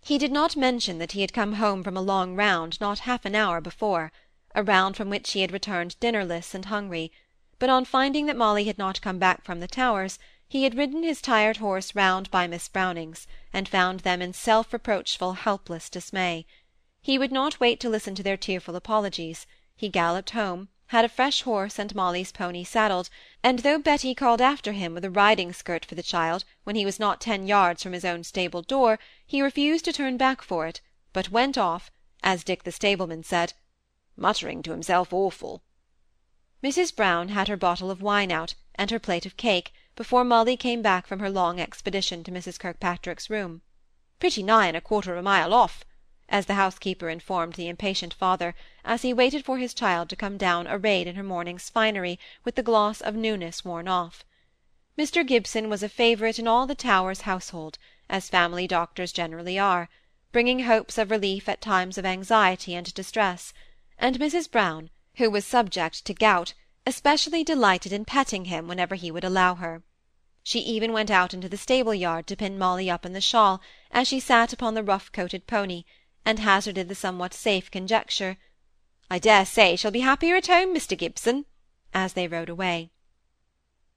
He 0.00 0.16
did 0.16 0.30
not 0.30 0.54
mention 0.54 0.98
that 0.98 1.10
he 1.10 1.20
had 1.22 1.32
come 1.32 1.54
home 1.54 1.82
from 1.82 1.96
a 1.96 2.00
long 2.00 2.36
round 2.36 2.80
not 2.80 3.00
half 3.00 3.24
an 3.24 3.34
hour 3.34 3.60
before, 3.60 4.12
a 4.54 4.62
round 4.62 4.96
from 4.96 5.10
which 5.10 5.32
he 5.32 5.40
had 5.40 5.50
returned 5.50 5.98
dinnerless 5.98 6.54
and 6.54 6.66
hungry; 6.66 7.10
but 7.58 7.68
on 7.68 7.84
finding 7.84 8.26
that 8.26 8.36
Molly 8.36 8.66
had 8.66 8.78
not 8.78 9.00
come 9.02 9.18
back 9.18 9.42
from 9.42 9.58
the 9.58 9.66
Towers, 9.66 10.20
he 10.46 10.62
had 10.62 10.76
ridden 10.78 11.02
his 11.02 11.20
tired 11.20 11.56
horse 11.56 11.96
round 11.96 12.30
by 12.30 12.46
Miss 12.46 12.68
Brownings, 12.68 13.26
and 13.52 13.68
found 13.68 14.00
them 14.02 14.22
in 14.22 14.32
self-reproachful 14.32 15.32
helpless 15.32 15.90
dismay. 15.90 16.46
He 17.02 17.18
would 17.18 17.32
not 17.32 17.58
wait 17.58 17.80
to 17.80 17.88
listen 17.88 18.14
to 18.14 18.22
their 18.22 18.36
tearful 18.36 18.76
apologies; 18.76 19.48
he 19.74 19.88
galloped 19.88 20.30
home, 20.30 20.68
had 20.88 21.04
a 21.04 21.08
fresh 21.08 21.42
horse 21.42 21.78
and 21.78 21.94
Molly's 21.94 22.30
pony 22.30 22.62
saddled, 22.64 23.08
and 23.42 23.60
though 23.60 23.78
Betty 23.78 24.14
called 24.14 24.40
after 24.40 24.72
him 24.72 24.94
with 24.94 25.04
a 25.04 25.10
riding 25.10 25.52
skirt 25.52 25.84
for 25.84 25.94
the 25.94 26.02
child, 26.02 26.44
when 26.64 26.76
he 26.76 26.84
was 26.84 27.00
not 27.00 27.20
ten 27.20 27.46
yards 27.46 27.82
from 27.82 27.92
his 27.92 28.04
own 28.04 28.22
stable 28.22 28.62
door, 28.62 28.98
he 29.26 29.40
refused 29.40 29.84
to 29.86 29.92
turn 29.92 30.16
back 30.16 30.42
for 30.42 30.66
it, 30.66 30.80
but 31.12 31.30
went 31.30 31.56
off, 31.56 31.90
as 32.22 32.44
Dick 32.44 32.64
the 32.64 32.72
stableman 32.72 33.22
said, 33.22 33.54
muttering 34.16 34.62
to 34.62 34.70
himself 34.70 35.12
awful. 35.12 35.62
Mrs. 36.62 36.94
Brown 36.94 37.28
had 37.28 37.48
her 37.48 37.56
bottle 37.56 37.90
of 37.90 38.02
wine 38.02 38.30
out, 38.30 38.54
and 38.74 38.90
her 38.90 38.98
plate 38.98 39.26
of 39.26 39.36
cake, 39.36 39.72
before 39.96 40.24
Molly 40.24 40.56
came 40.56 40.82
back 40.82 41.06
from 41.06 41.20
her 41.20 41.30
long 41.30 41.60
expedition 41.60 42.24
to 42.24 42.30
Mrs. 42.32 42.58
Kirkpatrick's 42.58 43.30
room. 43.30 43.62
Pretty 44.18 44.42
nigh 44.42 44.68
a 44.68 44.80
quarter 44.80 45.12
of 45.12 45.18
a 45.18 45.22
mile 45.22 45.52
off, 45.52 45.84
as 46.34 46.46
the 46.46 46.54
housekeeper 46.54 47.08
informed 47.08 47.52
the 47.54 47.68
impatient 47.68 48.12
father, 48.12 48.56
as 48.84 49.02
he 49.02 49.14
waited 49.14 49.44
for 49.44 49.58
his 49.58 49.72
child 49.72 50.08
to 50.08 50.16
come 50.16 50.36
down 50.36 50.66
arrayed 50.66 51.06
in 51.06 51.14
her 51.14 51.22
morning's 51.22 51.70
finery, 51.70 52.18
with 52.42 52.56
the 52.56 52.62
gloss 52.62 53.00
of 53.00 53.14
newness 53.14 53.64
worn 53.64 53.86
off. 53.86 54.24
Mr. 54.98 55.24
Gibson 55.24 55.70
was 55.70 55.80
a 55.80 55.88
favourite 55.88 56.40
in 56.40 56.48
all 56.48 56.66
the 56.66 56.74
Towers 56.74 57.20
household, 57.20 57.78
as 58.10 58.28
family 58.28 58.66
doctors 58.66 59.12
generally 59.12 59.60
are, 59.60 59.88
bringing 60.32 60.64
hopes 60.64 60.98
of 60.98 61.12
relief 61.12 61.48
at 61.48 61.60
times 61.60 61.96
of 61.96 62.04
anxiety 62.04 62.74
and 62.74 62.92
distress, 62.94 63.54
and 63.96 64.18
Mrs. 64.18 64.50
Brown, 64.50 64.90
who 65.18 65.30
was 65.30 65.46
subject 65.46 66.04
to 66.04 66.14
gout, 66.14 66.52
especially 66.84 67.44
delighted 67.44 67.92
in 67.92 68.04
petting 68.04 68.46
him 68.46 68.66
whenever 68.66 68.96
he 68.96 69.12
would 69.12 69.22
allow 69.22 69.54
her. 69.54 69.84
She 70.42 70.58
even 70.58 70.92
went 70.92 71.12
out 71.12 71.32
into 71.32 71.48
the 71.48 71.56
stable-yard 71.56 72.26
to 72.26 72.34
pin 72.34 72.58
Molly 72.58 72.90
up 72.90 73.06
in 73.06 73.12
the 73.12 73.20
shawl, 73.20 73.60
as 73.92 74.08
she 74.08 74.18
sat 74.18 74.52
upon 74.52 74.74
the 74.74 74.82
rough-coated 74.82 75.46
pony, 75.46 75.84
and 76.24 76.38
hazarded 76.38 76.88
the 76.88 76.94
somewhat 76.94 77.34
safe 77.34 77.70
conjecture, 77.70 78.38
"I 79.10 79.18
dare 79.18 79.44
say 79.44 79.76
she'll 79.76 79.90
be 79.90 80.00
happier 80.00 80.36
at 80.36 80.46
home, 80.46 80.74
Mr. 80.74 80.96
Gibson," 80.96 81.46
as 81.92 82.14
they 82.14 82.26
rode 82.26 82.48
away. 82.48 82.90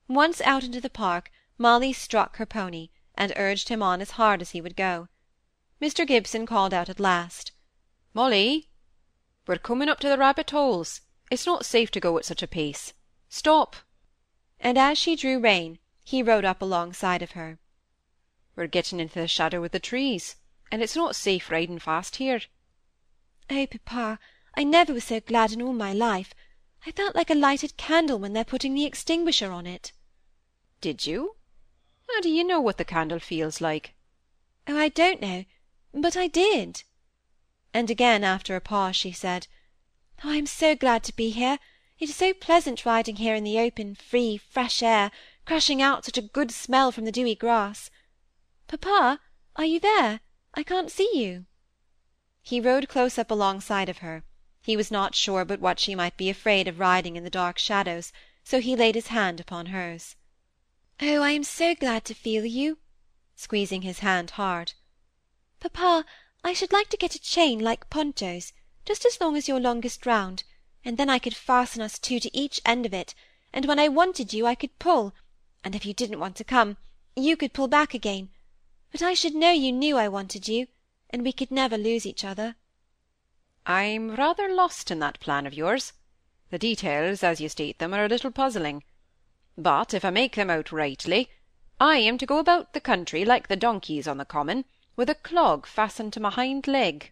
Once 0.08 0.42
out 0.42 0.64
into 0.64 0.82
the 0.82 0.90
park, 0.90 1.32
Molly 1.58 1.94
struck 1.94 2.38
her 2.38 2.46
pony, 2.46 2.90
and 3.16 3.34
urged 3.36 3.70
him 3.70 3.82
on 3.82 4.02
as 4.02 4.12
hard 4.12 4.42
as 4.42 4.52
he 4.52 4.62
would 4.62 4.76
go. 4.76 5.08
Mr. 5.82 6.06
Gibson 6.06 6.46
called 6.46 6.74
out 6.74 6.90
at 6.90 7.00
last, 7.00 7.52
"Molly, 8.14 8.70
we're 9.46 9.58
coming 9.58 9.90
up 9.90 10.00
to 10.02 10.10
the 10.10 10.18
rabbit 10.18 10.52
holes. 10.52 11.02
It's 11.32 11.46
not 11.46 11.66
safe 11.66 11.92
to 11.92 12.00
go 12.00 12.18
at 12.18 12.26
such 12.26 12.44
a 12.44 12.48
pace. 12.48 12.94
Stop!" 13.30 13.76
And 14.60 14.78
as 14.78 14.98
she 14.98 15.16
drew 15.16 15.40
rein, 15.40 15.80
he 16.04 16.24
rode 16.24 16.46
up 16.46 16.62
alongside 16.62 17.22
of 17.22 17.32
her. 17.32 17.60
We're 18.56 18.68
getting 18.68 19.00
into 19.00 19.20
the 19.20 19.28
shadow 19.28 19.64
of 19.64 19.72
the 19.72 19.80
trees, 19.80 20.36
and 20.72 20.82
it's 20.82 20.96
not 20.96 21.16
safe 21.16 21.50
riding 21.50 21.80
fast 21.80 22.18
here. 22.18 22.42
Oh, 23.50 23.68
papa, 23.68 24.20
I 24.56 24.64
never 24.64 24.94
was 24.94 25.06
so 25.06 25.20
glad 25.20 25.52
in 25.52 25.62
all 25.62 25.74
my 25.74 25.94
life. 25.94 26.34
I 26.86 26.92
felt 26.92 27.16
like 27.16 27.30
a 27.30 27.36
lighted 27.36 27.78
candle 27.78 28.20
when 28.20 28.34
they're 28.34 28.44
putting 28.44 28.74
the 28.74 28.86
extinguisher 28.86 29.52
on 29.52 29.66
it. 29.66 29.92
Did 30.82 31.06
you? 31.06 31.36
How 32.10 32.22
do 32.22 32.30
you 32.30 32.44
know 32.44 32.62
what 32.62 32.78
the 32.78 32.86
candle 32.86 33.20
feels 33.20 33.62
like? 33.62 33.94
Oh, 34.68 34.78
I 34.78 34.90
don't 34.90 35.22
know, 35.22 35.46
but 35.94 36.18
I 36.18 36.28
did. 36.28 36.84
And 37.74 37.90
again, 37.90 38.24
after 38.24 38.56
a 38.56 38.62
pause, 38.62 38.96
she 38.96 39.12
said, 39.12 39.48
Oh, 40.24 40.30
I 40.30 40.36
am 40.36 40.46
so 40.46 40.76
glad 40.76 41.04
to 41.04 41.16
be 41.16 41.30
here. 41.30 41.60
It 42.00 42.10
is 42.10 42.16
so 42.16 42.34
pleasant 42.34 42.86
riding 42.86 43.18
here 43.18 43.36
in 43.36 43.44
the 43.44 43.60
open, 43.60 43.96
free, 43.96 44.38
fresh 44.38 44.82
air, 44.82 45.12
crushing 45.46 45.82
out 45.82 46.06
such 46.06 46.18
a 46.18 46.22
good 46.22 46.52
smell 46.52 46.92
from 46.92 47.06
the 47.06 47.12
dewy 47.12 47.36
grass. 47.36 47.90
Papa, 48.68 49.20
are 49.56 49.66
you 49.66 49.80
there? 49.80 50.22
I 50.58 50.64
can't 50.64 50.90
see 50.90 51.12
you. 51.14 51.46
He 52.42 52.60
rode 52.60 52.90
close 52.90 53.20
up 53.20 53.30
alongside 53.30 53.90
of 53.90 54.00
her. 54.00 54.24
He 54.64 54.76
was 54.76 54.90
not 54.90 55.14
sure 55.14 55.46
but 55.46 55.60
what 55.60 55.80
she 55.80 55.94
might 55.94 56.18
be 56.18 56.32
afraid 56.32 56.68
of 56.68 56.80
riding 56.80 57.16
in 57.16 57.24
the 57.24 57.30
dark 57.30 57.60
shadows, 57.60 58.12
so 58.44 58.60
he 58.60 58.76
laid 58.76 58.96
his 58.96 59.10
hand 59.10 59.40
upon 59.40 59.68
hers. 59.68 60.16
Oh, 61.00 61.22
I 61.22 61.30
am 61.30 61.44
so 61.44 61.76
glad 61.76 62.06
to 62.06 62.16
feel 62.16 62.44
you, 62.44 62.80
squeezing 63.36 63.84
his 63.84 64.00
hand 64.00 64.32
hard. 64.32 64.74
Papa, 65.60 66.06
I 66.44 66.54
should 66.54 66.74
like 66.74 66.90
to 66.90 66.98
get 66.98 67.14
a 67.14 67.22
chain 67.22 67.60
like 67.60 67.92
Ponto's, 67.92 68.52
just 68.84 69.06
as 69.06 69.22
long 69.22 69.38
as 69.38 69.48
your 69.48 69.60
longest 69.60 70.08
round, 70.08 70.44
and 70.84 70.98
then 70.98 71.08
I 71.08 71.20
could 71.20 71.36
fasten 71.36 71.84
us 71.84 72.00
two 72.00 72.20
to 72.20 72.36
each 72.36 72.62
end 72.66 72.88
of 72.88 72.96
it, 72.96 73.14
and 73.54 73.68
when 73.68 73.78
I 73.78 73.90
wanted 73.90 74.34
you 74.34 74.48
I 74.48 74.56
could 74.56 74.80
pull, 74.80 75.14
and 75.64 75.76
if 75.76 75.86
you 75.86 75.94
didn't 75.94 76.20
want 76.20 76.36
to 76.38 76.44
come, 76.44 76.78
you 77.16 77.38
could 77.38 77.54
pull 77.54 77.68
back 77.68 77.94
again, 77.94 78.30
but 78.92 79.02
I 79.02 79.14
should 79.14 79.36
know 79.36 79.52
you 79.52 79.72
knew 79.72 79.98
I 79.98 80.08
wanted 80.08 80.48
you, 80.48 80.68
and 81.10 81.24
we 81.24 81.32
could 81.32 81.52
never 81.52 81.78
lose 81.78 82.06
each 82.06 82.24
other. 82.24 82.56
I'm 83.66 84.16
rather 84.16 84.54
lost 84.54 84.92
in 84.92 85.00
that 85.00 85.20
plan 85.20 85.46
of 85.46 85.54
yours. 85.54 85.94
The 86.50 86.58
details, 86.58 87.24
as 87.24 87.42
you 87.42 87.50
state 87.50 87.80
them, 87.80 87.94
are 87.94 88.06
a 88.06 88.10
little 88.10 88.32
puzzling. 88.32 88.84
But 89.58 89.94
if 89.94 90.06
I 90.06 90.10
make 90.10 90.36
them 90.36 90.50
out 90.50 90.72
rightly, 90.72 91.30
I 91.80 91.98
am 91.98 92.18
to 92.18 92.26
go 92.26 92.40
about 92.40 92.74
the 92.74 92.80
country 92.80 93.26
like 93.26 93.48
the 93.48 93.56
donkeys 93.56 94.08
on 94.08 94.18
the 94.18 94.26
common, 94.26 94.66
with 94.96 95.10
a 95.10 95.16
clog 95.16 95.66
fastened 95.66 96.14
to 96.14 96.20
my 96.20 96.30
hind 96.30 96.68
leg. 96.68 97.12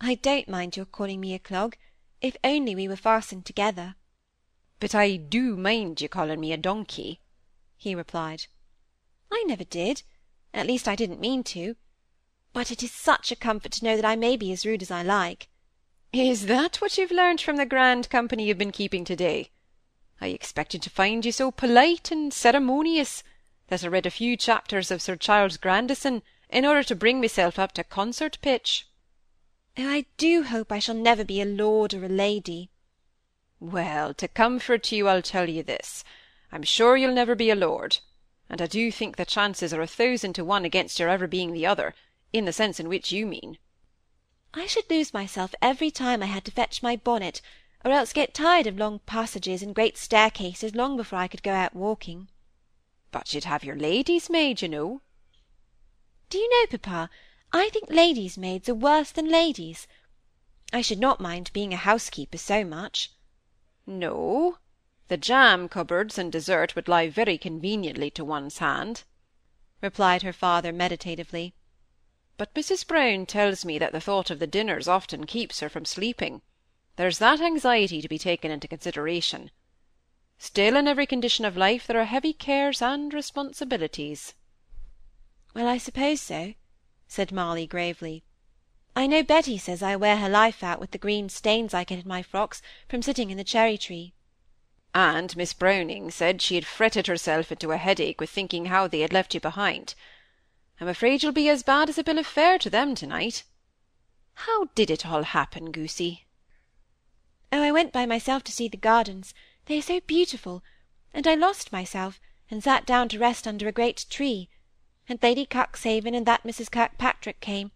I 0.00 0.16
don't 0.16 0.48
mind 0.48 0.76
your 0.76 0.86
calling 0.86 1.20
me 1.20 1.34
a 1.34 1.38
clog, 1.38 1.76
if 2.20 2.36
only 2.44 2.74
we 2.74 2.86
were 2.86 2.96
fastened 2.96 3.46
together. 3.46 3.94
But 4.80 4.94
I 4.94 5.16
do 5.16 5.56
mind 5.56 6.00
your 6.00 6.08
calling 6.08 6.40
me 6.40 6.52
a 6.52 6.56
donkey, 6.56 7.20
he 7.76 7.94
replied. 7.94 8.46
I 9.32 9.44
never 9.46 9.64
did. 9.64 10.02
At 10.54 10.66
least 10.66 10.88
I 10.88 10.94
didn't 10.94 11.20
mean 11.20 11.42
to. 11.44 11.76
But 12.52 12.70
it 12.70 12.82
is 12.82 12.92
such 12.92 13.32
a 13.32 13.36
comfort 13.36 13.72
to 13.72 13.84
know 13.84 13.96
that 13.96 14.04
I 14.04 14.14
may 14.14 14.36
be 14.36 14.52
as 14.52 14.64
rude 14.64 14.82
as 14.82 14.90
I 14.90 15.02
like. 15.02 15.48
Is 16.12 16.46
that 16.46 16.76
what 16.76 16.96
you've 16.96 17.10
learnt 17.10 17.40
from 17.40 17.56
the 17.56 17.66
grand 17.66 18.08
company 18.08 18.46
you've 18.46 18.56
been 18.56 18.70
keeping 18.70 19.04
to-day? 19.04 19.50
I 20.20 20.28
expected 20.28 20.80
to 20.82 20.90
find 20.90 21.24
you 21.24 21.32
so 21.32 21.50
polite 21.50 22.12
and 22.12 22.32
ceremonious 22.32 23.24
that 23.66 23.82
I 23.82 23.88
read 23.88 24.06
a 24.06 24.10
few 24.10 24.36
chapters 24.36 24.92
of 24.92 25.02
Sir 25.02 25.16
Charles 25.16 25.56
Grandison 25.56 26.22
in 26.48 26.64
order 26.64 26.84
to 26.84 26.94
bring 26.94 27.20
myself 27.20 27.58
up 27.58 27.72
to 27.72 27.82
concert 27.82 28.38
pitch. 28.40 28.86
Oh, 29.76 29.88
I 29.88 30.06
do 30.16 30.44
hope 30.44 30.70
I 30.70 30.78
shall 30.78 30.94
never 30.94 31.24
be 31.24 31.40
a 31.40 31.44
lord 31.44 31.92
or 31.92 32.04
a 32.04 32.08
lady. 32.08 32.70
Well, 33.58 34.14
to 34.14 34.28
comfort 34.28 34.92
you, 34.92 35.08
I'll 35.08 35.22
tell 35.22 35.48
you 35.48 35.64
this. 35.64 36.04
I'm 36.52 36.62
sure 36.62 36.96
you'll 36.96 37.12
never 37.12 37.34
be 37.34 37.50
a 37.50 37.56
lord, 37.56 37.98
and 38.48 38.60
I 38.60 38.66
do 38.66 38.92
think 38.92 39.16
the 39.16 39.24
chances 39.24 39.72
are 39.72 39.82
a 39.82 39.86
thousand 39.86 40.34
to 40.34 40.44
one 40.44 40.64
against 40.64 40.98
your 40.98 41.08
ever 41.08 41.26
being 41.26 41.52
the 41.52 41.66
other, 41.66 41.94
in 42.32 42.44
the 42.44 42.52
sense 42.52 42.78
in 42.78 42.88
which 42.88 43.12
you 43.12 43.26
mean. 43.26 43.58
I 44.52 44.66
should 44.66 44.88
lose 44.90 45.12
myself 45.14 45.54
every 45.60 45.90
time 45.90 46.22
I 46.22 46.26
had 46.26 46.44
to 46.44 46.50
fetch 46.50 46.82
my 46.82 46.96
bonnet, 46.96 47.40
or 47.84 47.90
else 47.90 48.12
get 48.12 48.34
tired 48.34 48.66
of 48.66 48.78
long 48.78 49.00
passages 49.00 49.62
and 49.62 49.74
great 49.74 49.98
staircases 49.98 50.74
long 50.74 50.96
before 50.96 51.18
I 51.18 51.28
could 51.28 51.42
go 51.42 51.52
out 51.52 51.74
walking. 51.74 52.28
But 53.10 53.34
you'd 53.34 53.44
have 53.44 53.64
your 53.64 53.76
lady's 53.76 54.30
maid, 54.30 54.62
you 54.62 54.68
know. 54.68 55.00
Do 56.30 56.38
you 56.38 56.48
know, 56.50 56.66
papa, 56.78 57.10
I 57.52 57.68
think 57.70 57.90
ladies' 57.90 58.38
maids 58.38 58.68
are 58.68 58.74
worse 58.74 59.10
than 59.10 59.28
ladies. 59.28 59.86
I 60.72 60.80
should 60.80 60.98
not 60.98 61.20
mind 61.20 61.52
being 61.52 61.72
a 61.72 61.76
housekeeper 61.76 62.38
so 62.38 62.64
much. 62.64 63.12
No, 63.86 64.58
the 65.08 65.16
jam 65.16 65.68
cupboards 65.68 66.16
and 66.16 66.32
dessert 66.32 66.74
would 66.74 66.88
lie 66.88 67.08
very 67.08 67.36
conveniently 67.36 68.10
to 68.10 68.24
one's 68.24 68.58
hand, 68.58 69.04
replied 69.82 70.22
her 70.22 70.32
father 70.32 70.72
meditatively. 70.72 71.54
But 72.36 72.54
Mrs. 72.54 72.86
Brown 72.86 73.26
tells 73.26 73.64
me 73.64 73.78
that 73.78 73.92
the 73.92 74.00
thought 74.00 74.30
of 74.30 74.38
the 74.38 74.46
dinners 74.46 74.88
often 74.88 75.26
keeps 75.26 75.60
her 75.60 75.68
from 75.68 75.84
sleeping. 75.84 76.42
There's 76.96 77.18
that 77.18 77.40
anxiety 77.40 78.00
to 78.00 78.08
be 78.08 78.18
taken 78.18 78.50
into 78.50 78.66
consideration. 78.66 79.50
Still, 80.38 80.76
in 80.76 80.88
every 80.88 81.06
condition 81.06 81.44
of 81.44 81.56
life 81.56 81.86
there 81.86 82.00
are 82.00 82.04
heavy 82.04 82.32
cares 82.32 82.82
and 82.82 83.12
responsibilities. 83.12 84.34
Well, 85.54 85.68
I 85.68 85.78
suppose 85.78 86.20
so, 86.20 86.54
said 87.06 87.30
Molly 87.30 87.66
gravely. 87.66 88.24
I 88.96 89.06
know 89.06 89.22
Betty 89.22 89.58
says 89.58 89.82
I 89.82 89.96
wear 89.96 90.16
her 90.16 90.28
life 90.28 90.62
out 90.62 90.80
with 90.80 90.90
the 90.92 90.98
green 90.98 91.28
stains 91.28 91.74
I 91.74 91.84
get 91.84 92.00
in 92.00 92.08
my 92.08 92.22
frocks 92.22 92.62
from 92.88 93.02
sitting 93.02 93.30
in 93.30 93.36
the 93.36 93.44
cherry-tree. 93.44 94.14
And 94.94 95.36
Miss 95.36 95.52
Browning 95.52 96.12
said 96.12 96.40
she 96.40 96.54
had 96.54 96.64
fretted 96.64 97.08
herself 97.08 97.50
into 97.50 97.72
a 97.72 97.78
headache 97.78 98.20
with 98.20 98.30
thinking 98.30 98.66
how 98.66 98.86
they 98.86 99.00
had 99.00 99.12
left 99.12 99.34
you 99.34 99.40
behind. 99.40 99.96
I'm 100.80 100.86
afraid 100.86 101.22
you'll 101.22 101.32
be 101.32 101.48
as 101.48 101.64
bad 101.64 101.88
as 101.88 101.98
a 101.98 102.04
bill 102.04 102.18
of 102.18 102.28
fare 102.28 102.58
to 102.58 102.70
them 102.70 102.94
to-night. 102.94 103.42
How 104.34 104.66
did 104.76 104.90
it 104.90 105.04
all 105.04 105.24
happen, 105.24 105.72
Goosey? 105.72 106.26
Oh, 107.50 107.60
I 107.60 107.72
went 107.72 107.92
by 107.92 108.06
myself 108.06 108.44
to 108.44 108.52
see 108.52 108.68
the 108.68 108.76
gardens. 108.76 109.34
They 109.66 109.78
are 109.78 109.82
so 109.82 110.00
beautiful. 110.00 110.62
And 111.12 111.26
I 111.26 111.34
lost 111.34 111.72
myself, 111.72 112.20
and 112.48 112.62
sat 112.62 112.86
down 112.86 113.08
to 113.08 113.18
rest 113.18 113.48
under 113.48 113.66
a 113.66 113.72
great 113.72 114.06
tree. 114.08 114.48
And 115.08 115.20
Lady 115.20 115.44
Cuxhaven 115.44 116.14
and 116.14 116.26
that 116.26 116.44
Mrs. 116.44 116.70
Kirkpatrick 116.70 117.40
came. 117.40 117.72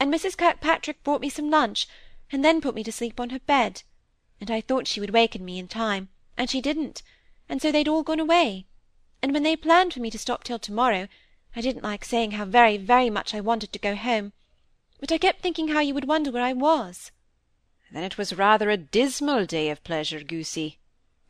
And 0.00 0.12
Mrs. 0.12 0.36
Kirkpatrick 0.36 1.02
brought 1.02 1.20
me 1.20 1.28
some 1.28 1.50
lunch, 1.50 1.86
and 2.32 2.42
then 2.42 2.62
put 2.62 2.74
me 2.74 2.82
to 2.84 2.92
sleep 2.92 3.20
on 3.20 3.30
her 3.30 3.40
bed. 3.40 3.82
And 4.40 4.50
I 4.50 4.62
thought 4.62 4.86
she 4.86 5.00
would 5.00 5.10
waken 5.10 5.44
me 5.44 5.58
in 5.58 5.68
time, 5.68 6.08
and 6.36 6.50
she 6.50 6.60
didn't. 6.60 7.02
And 7.48 7.60
so 7.60 7.70
they'd 7.70 7.88
all 7.88 8.02
gone 8.02 8.20
away. 8.20 8.66
And 9.22 9.32
when 9.32 9.42
they 9.42 9.56
planned 9.56 9.94
for 9.94 10.00
me 10.00 10.10
to 10.10 10.18
stop 10.18 10.44
till 10.44 10.58
to-morrow, 10.58 11.08
I 11.56 11.60
didn't 11.60 11.84
like 11.84 12.04
saying 12.04 12.32
how 12.32 12.44
very, 12.44 12.76
very 12.76 13.10
much 13.10 13.34
I 13.34 13.40
wanted 13.40 13.72
to 13.72 13.78
go 13.78 13.94
home, 13.94 14.32
but 14.98 15.12
I 15.12 15.18
kept 15.18 15.40
thinking 15.40 15.68
how 15.68 15.80
you 15.80 15.94
would 15.94 16.08
wonder 16.08 16.30
where 16.30 16.42
I 16.42 16.52
was. 16.52 17.12
Then 17.92 18.02
it 18.02 18.18
was 18.18 18.34
rather 18.34 18.70
a 18.70 18.76
dismal 18.76 19.46
day 19.46 19.70
of 19.70 19.84
pleasure, 19.84 20.22
Goosey, 20.24 20.78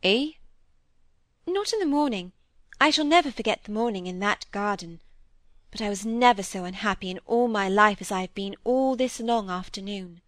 eh? 0.01 0.31
Not 1.45 1.73
in 1.73 1.79
the 1.79 1.85
morning. 1.85 2.31
I 2.81 2.89
shall 2.89 3.05
never 3.05 3.31
forget 3.31 3.63
the 3.63 3.71
morning 3.71 4.07
in 4.07 4.19
that 4.19 4.45
garden. 4.51 5.01
But 5.69 5.81
I 5.81 5.89
was 5.89 6.05
never 6.05 6.41
so 6.41 6.63
unhappy 6.63 7.11
in 7.11 7.19
all 7.25 7.47
my 7.47 7.69
life 7.69 8.01
as 8.01 8.11
I 8.11 8.21
have 8.21 8.33
been 8.33 8.55
all 8.63 8.95
this 8.95 9.19
long 9.19 9.49
afternoon. 9.49 10.21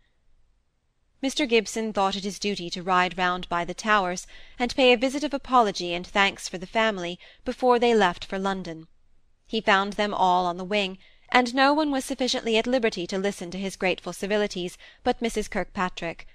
Mr. 1.24 1.50
Gibson 1.50 1.92
thought 1.92 2.16
it 2.16 2.24
his 2.24 2.38
duty 2.38 2.70
to 2.70 2.84
ride 2.84 3.18
round 3.18 3.50
by 3.50 3.66
the 3.66 3.74
Towers, 3.74 4.28
and 4.60 4.76
pay 4.76 4.94
a 4.94 4.98
visit 4.98 5.24
of 5.24 5.34
apology 5.34 5.96
and 5.96 6.06
thanks 6.06 6.48
for 6.48 6.60
the 6.60 6.68
family, 6.68 7.18
before 7.44 7.80
they 7.80 7.96
left 7.96 8.24
for 8.24 8.38
London. 8.38 8.88
He 9.48 9.60
found 9.60 9.94
them 9.94 10.14
all 10.14 10.46
on 10.46 10.58
the 10.58 10.64
wing, 10.64 11.00
and 11.30 11.56
no 11.56 11.74
one 11.74 11.90
was 11.90 12.06
sufficiently 12.06 12.56
at 12.56 12.68
liberty 12.68 13.08
to 13.08 13.18
listen 13.18 13.50
to 13.50 13.58
his 13.58 13.76
grateful 13.76 14.14
civilities 14.14 14.78
but 15.04 15.20
Mrs. 15.20 15.50
Kirkpatrick, 15.50 16.28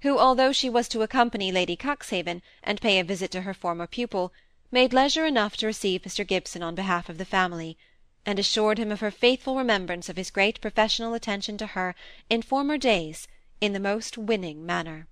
who, 0.00 0.18
although 0.18 0.52
she 0.52 0.70
was 0.70 0.88
to 0.88 1.02
accompany 1.02 1.52
Lady 1.52 1.76
Cuxhaven, 1.76 2.40
and 2.62 2.80
pay 2.80 2.98
a 2.98 3.04
visit 3.04 3.30
to 3.32 3.42
her 3.42 3.52
former 3.52 3.86
pupil, 3.86 4.32
made 4.70 4.94
leisure 4.94 5.26
enough 5.26 5.58
to 5.58 5.66
receive 5.66 6.00
Mr. 6.00 6.26
Gibson 6.26 6.62
on 6.62 6.74
behalf 6.74 7.10
of 7.10 7.18
the 7.18 7.26
family, 7.26 7.76
and 8.24 8.38
assured 8.38 8.78
him 8.78 8.90
of 8.90 9.00
her 9.00 9.10
faithful 9.10 9.58
remembrance 9.58 10.08
of 10.08 10.16
his 10.16 10.30
great 10.30 10.62
professional 10.62 11.12
attention 11.12 11.58
to 11.58 11.66
her 11.66 11.94
in 12.30 12.40
former 12.40 12.78
days 12.78 13.28
in 13.60 13.72
the 13.72 13.80
most 13.80 14.16
winning 14.16 14.64
manner. 14.64 15.06